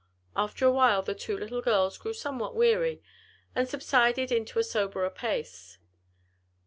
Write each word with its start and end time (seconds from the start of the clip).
After 0.35 0.65
a 0.65 0.71
while 0.71 1.03
the 1.03 1.13
two 1.13 1.37
little 1.37 1.61
girls 1.61 1.99
grew 1.99 2.15
somewhat 2.15 2.55
weary, 2.55 3.03
and 3.53 3.69
subsided 3.69 4.31
into 4.31 4.57
a 4.57 4.63
soberer 4.63 5.11
pace. 5.11 5.77